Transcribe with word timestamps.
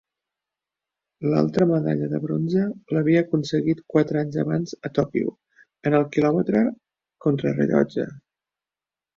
L'altra 1.33 1.67
medalla 1.71 2.07
de 2.13 2.21
bronze 2.23 2.63
l'havia 2.97 3.21
aconseguit 3.25 3.85
quatre 3.97 4.19
anys 4.23 4.39
abans 4.47 4.73
a 4.89 4.93
Tòquio 4.99 5.37
en 5.91 5.99
el 6.01 6.09
quilòmetre 6.17 6.65
contrarellotge. 7.29 8.09